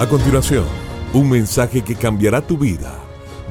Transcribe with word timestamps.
A 0.00 0.08
continuación, 0.08 0.64
un 1.12 1.28
mensaje 1.28 1.82
que 1.82 1.94
cambiará 1.94 2.40
tu 2.40 2.56
vida. 2.56 2.98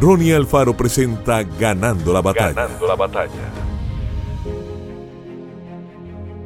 Ronnie 0.02 0.34
Alfaro 0.34 0.76
presenta 0.76 1.44
Ganando 1.44 2.12
la 2.12 2.24
batalla. 2.24 2.54
Ganando 2.54 2.88
la 2.88 2.96
batalla. 2.96 3.54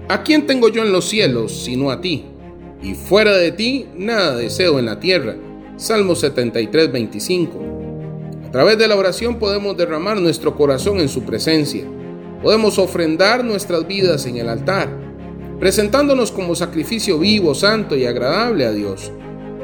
¿A 0.10 0.21
quién 0.24 0.46
tengo 0.46 0.68
yo 0.68 0.84
en 0.84 0.92
los 0.92 1.05
cielos 1.05 1.54
sino 1.54 1.89
a 1.89 2.02
ti? 2.02 2.26
Y 2.81 2.96
fuera 2.96 3.31
de 3.31 3.54
ti 3.54 3.88
nada 3.95 4.36
deseo 4.36 4.77
en 4.77 4.88
la 4.88 5.00
tierra. 5.00 5.38
Salmo 5.77 6.15
73, 6.15 6.91
25. 6.91 7.59
A 8.45 8.51
través 8.51 8.77
de 8.77 8.89
la 8.89 8.97
oración 8.97 9.39
podemos 9.39 9.77
derramar 9.77 10.20
nuestro 10.20 10.54
corazón 10.57 10.99
en 10.99 11.07
su 11.07 11.23
presencia. 11.23 11.85
Podemos 12.41 12.77
ofrendar 12.77 13.45
nuestras 13.45 13.88
vidas 13.88 14.25
en 14.25 14.35
el 14.35 14.49
altar, 14.49 14.89
presentándonos 15.61 16.29
como 16.33 16.55
sacrificio 16.55 17.17
vivo, 17.20 17.55
santo 17.55 17.95
y 17.95 18.05
agradable 18.05 18.65
a 18.65 18.73
Dios. 18.73 19.09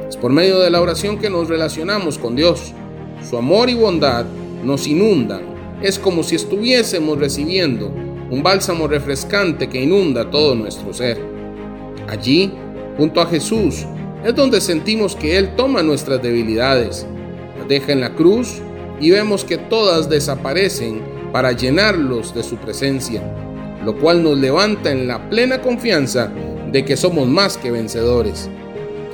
Es 0.10 0.18
por 0.18 0.32
medio 0.32 0.60
de 0.60 0.72
la 0.72 0.82
oración 0.82 1.20
que 1.20 1.30
nos 1.30 1.48
relacionamos 1.48 2.18
con 2.18 2.36
Dios. 2.36 2.74
Su 3.30 3.38
amor 3.38 3.70
y 3.70 3.76
bondad 3.76 4.26
nos 4.64 4.88
inundan. 4.88 5.42
Es 5.84 6.00
como 6.00 6.24
si 6.24 6.36
estuviésemos 6.36 7.20
recibiendo 7.20 7.94
un 8.32 8.42
bálsamo 8.42 8.88
refrescante 8.88 9.70
que 9.70 9.84
inunda 9.84 10.32
todo 10.32 10.56
nuestro 10.56 10.94
ser. 10.94 11.22
Allí, 12.08 12.52
junto 12.98 13.22
a 13.22 13.28
Jesús, 13.28 13.86
es 14.26 14.34
donde 14.34 14.62
sentimos 14.62 15.16
que 15.16 15.38
Él 15.38 15.56
toma 15.56 15.84
nuestras 15.84 16.22
debilidades, 16.24 17.06
las 17.60 17.68
deja 17.68 17.92
en 17.92 18.02
la 18.02 18.16
cruz 18.16 18.62
y 19.00 19.12
vemos 19.12 19.46
que 19.46 19.60
todas 19.60 20.10
desaparecen 20.10 21.02
para 21.32 21.52
llenarlos 21.52 22.34
de 22.34 22.42
su 22.42 22.58
presencia, 22.58 23.22
lo 23.86 23.96
cual 23.96 24.24
nos 24.24 24.40
levanta 24.40 24.92
en 24.92 25.08
la 25.08 25.30
plena 25.30 25.62
confianza 25.62 26.32
de 26.72 26.84
que 26.84 26.98
somos 26.98 27.28
más 27.28 27.58
que 27.58 27.70
vencedores. 27.70 28.50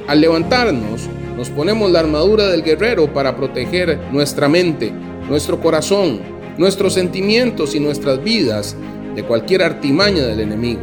Al 0.08 0.22
levantarnos, 0.22 1.10
nos 1.36 1.50
ponemos 1.50 1.90
la 1.90 2.02
armadura 2.02 2.48
del 2.48 2.62
guerrero 2.62 3.12
para 3.12 3.36
proteger 3.36 4.00
nuestra 4.12 4.48
mente, 4.48 4.92
nuestro 5.28 5.60
corazón, 5.60 6.20
nuestros 6.58 6.94
sentimientos 6.94 7.74
y 7.74 7.80
nuestras 7.80 8.24
vidas 8.24 8.76
de 9.16 9.24
cualquier 9.24 9.64
artimaña 9.64 10.24
del 10.28 10.42
enemigo. 10.42 10.82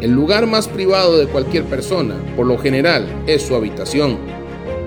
El 0.00 0.12
lugar 0.12 0.46
más 0.46 0.68
privado 0.68 1.18
de 1.18 1.26
cualquier 1.26 1.64
persona, 1.64 2.14
por 2.36 2.46
lo 2.46 2.56
general, 2.56 3.04
es 3.26 3.42
su 3.42 3.56
habitación. 3.56 4.18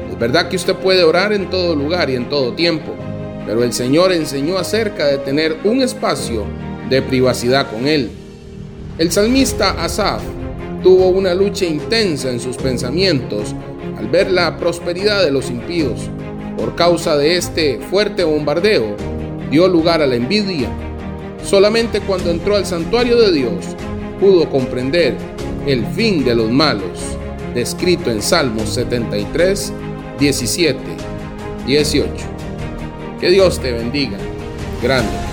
Es 0.09 0.17
verdad 0.17 0.47
que 0.47 0.55
usted 0.55 0.75
puede 0.75 1.03
orar 1.03 1.33
en 1.33 1.49
todo 1.49 1.75
lugar 1.75 2.09
y 2.09 2.15
en 2.15 2.29
todo 2.29 2.53
tiempo, 2.53 2.93
pero 3.45 3.63
el 3.63 3.73
Señor 3.73 4.13
enseñó 4.13 4.57
acerca 4.57 5.05
de 5.07 5.17
tener 5.17 5.57
un 5.65 5.81
espacio 5.81 6.45
de 6.89 7.01
privacidad 7.01 7.69
con 7.69 7.87
Él. 7.87 8.09
El 8.97 9.11
salmista 9.11 9.71
Asaf 9.83 10.23
tuvo 10.83 11.07
una 11.07 11.33
lucha 11.33 11.65
intensa 11.65 12.29
en 12.29 12.39
sus 12.39 12.57
pensamientos 12.57 13.55
al 13.97 14.09
ver 14.09 14.29
la 14.29 14.57
prosperidad 14.57 15.23
de 15.23 15.31
los 15.31 15.49
impíos. 15.49 16.09
Por 16.57 16.75
causa 16.75 17.17
de 17.17 17.37
este 17.37 17.79
fuerte 17.89 18.23
bombardeo, 18.23 18.95
dio 19.49 19.67
lugar 19.67 20.01
a 20.01 20.07
la 20.07 20.15
envidia. 20.15 20.69
Solamente 21.43 22.01
cuando 22.01 22.29
entró 22.29 22.55
al 22.55 22.65
santuario 22.65 23.17
de 23.17 23.31
Dios 23.31 23.65
pudo 24.19 24.49
comprender 24.49 25.15
el 25.65 25.85
fin 25.87 26.23
de 26.23 26.35
los 26.35 26.51
malos, 26.51 26.99
descrito 27.53 28.11
en 28.11 28.21
Salmos 28.21 28.69
73, 28.69 29.73
17, 30.19 30.79
18. 31.65 32.11
Que 33.19 33.29
Dios 33.29 33.59
te 33.59 33.71
bendiga. 33.71 34.17
Grande. 34.81 35.32